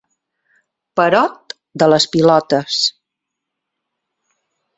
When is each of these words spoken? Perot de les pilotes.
Perot 0.99 1.53
de 1.83 1.89
les 1.93 2.07
pilotes. 2.15 2.79